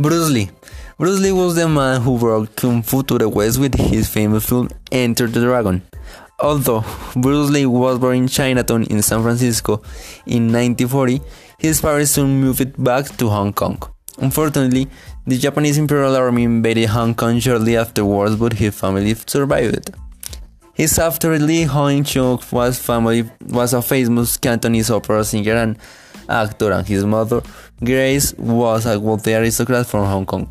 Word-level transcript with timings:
Bruce 0.00 0.30
Lee. 0.30 0.48
Bruce 0.96 1.18
Lee 1.18 1.32
was 1.32 1.56
the 1.56 1.66
man 1.66 2.00
who 2.00 2.16
brought 2.20 2.54
Kung 2.54 2.82
Fu 2.84 3.02
to 3.02 3.18
the 3.18 3.28
West 3.28 3.58
with 3.58 3.74
his 3.74 4.08
famous 4.08 4.46
film 4.48 4.68
Enter 4.92 5.26
the 5.26 5.40
Dragon. 5.40 5.82
Although 6.38 6.84
Bruce 7.16 7.50
Lee 7.50 7.66
was 7.66 7.98
born 7.98 8.16
in 8.18 8.28
Chinatown 8.28 8.84
in 8.84 9.02
San 9.02 9.24
Francisco 9.24 9.82
in 10.24 10.52
1940, 10.52 11.20
his 11.58 11.80
parents 11.80 12.12
soon 12.12 12.40
moved 12.40 12.72
back 12.80 13.06
to 13.16 13.28
Hong 13.28 13.52
Kong. 13.52 13.82
Unfortunately, 14.18 14.86
the 15.26 15.36
Japanese 15.36 15.78
Imperial 15.78 16.14
Army 16.14 16.44
invaded 16.44 16.90
Hong 16.90 17.16
Kong 17.16 17.40
shortly 17.40 17.76
afterwards, 17.76 18.36
but 18.36 18.52
his 18.52 18.78
family 18.78 19.16
survived. 19.26 19.90
His 20.74 20.96
after 21.00 21.36
Lee 21.40 21.64
Hong 21.64 22.04
Chung 22.04 22.40
was 22.52 22.78
family 22.78 23.28
was 23.48 23.74
a 23.74 23.82
famous 23.82 24.36
Cantonese 24.36 24.92
opera 24.92 25.24
singer 25.24 25.54
and 25.54 25.76
actor, 26.28 26.72
and 26.72 26.86
his 26.86 27.04
mother 27.04 27.42
Grace 27.84 28.34
was 28.34 28.86
a 28.86 28.98
wealthy 28.98 29.34
aristocrat 29.34 29.86
from 29.86 30.04
Hong 30.04 30.26
Kong. 30.26 30.50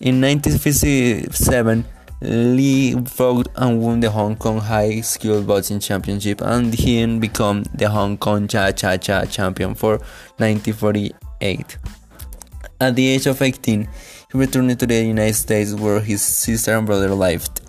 In 0.00 0.20
1957, 0.20 1.84
Lee 2.20 2.94
fought 3.04 3.48
and 3.56 3.82
won 3.82 4.00
the 4.00 4.10
Hong 4.10 4.36
Kong 4.36 4.58
High 4.58 5.00
School 5.00 5.42
Boxing 5.42 5.80
Championship 5.80 6.40
and 6.40 6.72
he 6.72 7.04
became 7.18 7.64
the 7.74 7.88
Hong 7.88 8.16
Kong 8.16 8.48
Cha 8.48 8.70
Cha 8.70 8.96
Cha 8.96 9.24
champion 9.24 9.74
for 9.74 9.98
1948. 10.38 11.76
At 12.80 12.96
the 12.96 13.08
age 13.08 13.26
of 13.26 13.42
18, 13.42 13.88
he 14.32 14.38
returned 14.38 14.78
to 14.78 14.86
the 14.86 15.02
United 15.02 15.34
States 15.34 15.74
where 15.74 16.00
his 16.00 16.22
sister 16.22 16.76
and 16.76 16.86
brother 16.86 17.10
lived. 17.10 17.60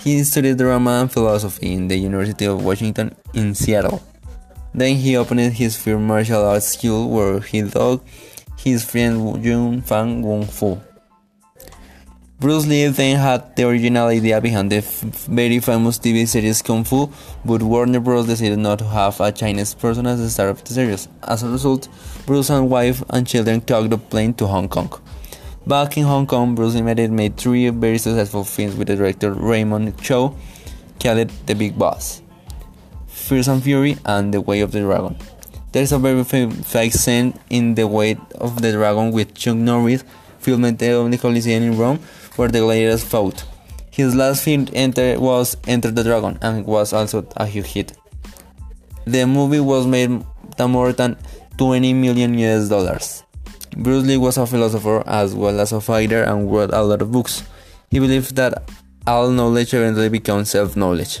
He 0.00 0.22
studied 0.24 0.58
drama 0.58 1.00
and 1.00 1.12
philosophy 1.12 1.72
in 1.72 1.88
the 1.88 1.96
University 1.96 2.46
of 2.46 2.64
Washington 2.64 3.14
in 3.32 3.54
Seattle. 3.54 4.02
Then 4.74 4.96
he 4.96 5.16
opened 5.16 5.52
his 5.52 5.76
first 5.76 6.00
martial 6.00 6.44
arts 6.44 6.66
school 6.66 7.08
where 7.08 7.40
he 7.40 7.62
taught 7.62 8.02
his 8.58 8.84
friend 8.84 9.42
Jun 9.42 9.82
Fan 9.82 10.20
Wong 10.22 10.46
Fu. 10.46 10.80
Bruce 12.40 12.66
Lee 12.66 12.88
then 12.88 13.16
had 13.16 13.54
the 13.56 13.66
original 13.66 14.08
idea 14.08 14.40
behind 14.40 14.70
the 14.70 14.80
very 15.30 15.60
famous 15.60 15.98
TV 15.98 16.26
series 16.26 16.60
Kung 16.60 16.82
Fu, 16.82 17.08
but 17.44 17.62
Warner 17.62 18.00
Bros. 18.00 18.26
decided 18.26 18.58
not 18.58 18.80
to 18.80 18.84
have 18.84 19.20
a 19.20 19.30
Chinese 19.30 19.72
person 19.74 20.06
as 20.06 20.18
the 20.18 20.28
star 20.28 20.48
of 20.48 20.62
the 20.64 20.74
series. 20.74 21.08
As 21.22 21.42
a 21.42 21.48
result, 21.48 21.88
Bruce 22.26 22.50
and 22.50 22.68
wife 22.68 23.02
and 23.10 23.26
children 23.26 23.60
took 23.60 23.88
the 23.88 23.96
plane 23.96 24.34
to 24.34 24.46
Hong 24.46 24.68
Kong. 24.68 24.92
Back 25.66 25.96
in 25.96 26.04
Hong 26.04 26.26
Kong, 26.26 26.54
Bruce 26.54 26.74
Lee 26.74 26.82
made 26.82 27.36
three 27.38 27.70
very 27.70 27.96
successful 27.96 28.44
films 28.44 28.74
with 28.74 28.88
the 28.88 28.96
director 28.96 29.32
Raymond 29.32 29.96
Chow, 30.02 30.34
called 31.00 31.30
The 31.46 31.54
Big 31.54 31.78
Boss, 31.78 32.20
Fist 33.14 33.48
of 33.48 33.62
Fury, 33.62 33.96
and 34.04 34.34
The 34.34 34.40
Way 34.40 34.60
of 34.60 34.72
the 34.72 34.80
Dragon. 34.80 35.16
There 35.72 35.82
is 35.82 35.92
a 35.92 35.98
very 35.98 36.24
famous 36.24 37.00
scene 37.00 37.38
in 37.48 37.74
The 37.74 37.86
Way 37.86 38.18
of 38.34 38.60
the 38.60 38.72
Dragon 38.72 39.12
with 39.12 39.34
Chuck 39.34 39.56
Norris, 39.56 40.04
filmed 40.40 40.66
at 40.66 40.78
the 40.78 41.18
Coliseum 41.20 41.62
in 41.62 41.78
Rome, 41.78 42.00
where 42.36 42.48
the 42.48 42.58
gladiators 42.58 43.04
fought. 43.04 43.44
His 43.90 44.14
last 44.14 44.42
film 44.42 44.66
enter, 44.74 45.18
was 45.20 45.56
Enter 45.68 45.92
the 45.92 46.02
Dragon 46.02 46.36
and 46.42 46.66
was 46.66 46.92
also 46.92 47.26
a 47.36 47.46
huge 47.46 47.66
hit. 47.66 47.96
The 49.06 49.24
movie 49.24 49.60
was 49.60 49.86
made 49.86 50.10
more 50.58 50.92
than 50.92 51.16
20 51.56 51.94
million 51.94 52.36
US 52.38 52.68
dollars. 52.68 53.22
Bruce 53.76 54.04
Lee 54.04 54.16
was 54.16 54.36
a 54.36 54.46
philosopher 54.46 55.02
as 55.06 55.34
well 55.34 55.60
as 55.60 55.72
a 55.72 55.80
fighter 55.80 56.24
and 56.24 56.50
wrote 56.52 56.72
a 56.72 56.82
lot 56.82 57.02
of 57.02 57.12
books. 57.12 57.44
He 57.90 58.00
believed 58.00 58.34
that 58.36 58.68
all 59.06 59.30
knowledge 59.30 59.72
eventually 59.72 60.08
becomes 60.08 60.50
self 60.50 60.76
knowledge. 60.76 61.20